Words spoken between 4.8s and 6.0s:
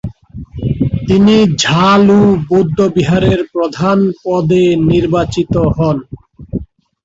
নির্বাচিত হন।